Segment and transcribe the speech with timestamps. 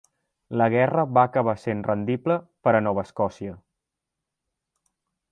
[0.59, 3.53] La guerra va acabar sent rendible per a Nova Escòcia.